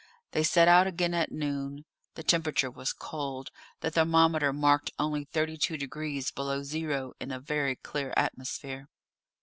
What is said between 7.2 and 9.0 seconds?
a very clear atmosphere.